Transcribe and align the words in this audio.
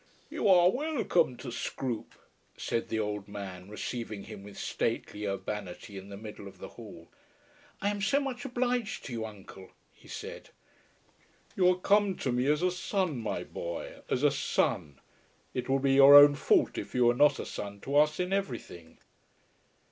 "You 0.31 0.47
are 0.47 0.71
welcome 0.71 1.37
to 1.37 1.51
Scroope," 1.51 2.15
said 2.57 2.89
the 2.89 2.97
old 2.99 3.27
man, 3.27 3.69
receiving 3.69 4.23
him 4.23 4.41
with 4.41 4.57
stately 4.57 5.27
urbanity 5.27 5.95
in 5.95 6.09
the 6.09 6.17
middle 6.17 6.47
of 6.47 6.57
the 6.57 6.69
hall. 6.69 7.07
"I 7.83 7.89
am 7.91 8.01
so 8.01 8.19
much 8.19 8.43
obliged 8.43 9.05
to 9.05 9.13
you, 9.13 9.27
uncle," 9.27 9.69
he 9.93 10.07
said. 10.07 10.49
"You 11.55 11.69
are 11.69 11.79
come 11.79 12.15
to 12.17 12.31
me 12.31 12.47
as 12.51 12.63
a 12.63 12.71
son, 12.71 13.19
my 13.19 13.43
boy, 13.43 14.01
as 14.09 14.23
a 14.23 14.31
son. 14.31 14.99
It 15.53 15.69
will 15.69 15.77
be 15.77 15.93
your 15.93 16.15
own 16.15 16.33
fault 16.33 16.79
if 16.79 16.95
you 16.95 17.07
are 17.11 17.15
not 17.15 17.37
a 17.37 17.45
son 17.45 17.79
to 17.81 17.95
us 17.97 18.19
in 18.19 18.33
everything." 18.33 18.97